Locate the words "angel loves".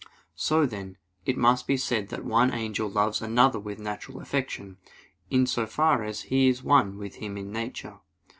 2.51-3.21